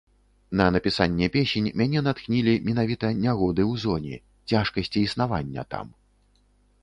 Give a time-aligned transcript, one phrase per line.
[0.59, 4.15] На напісанне песень мяне натхнілі менавіта нягоды ў зоне,
[4.53, 5.85] цяжкасці існавання там.